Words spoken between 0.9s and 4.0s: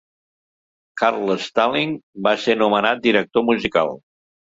Carl Stalling va ser nomenat director musical.